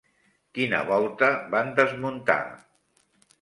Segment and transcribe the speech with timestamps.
[0.57, 2.39] Quina volta van desmuntar?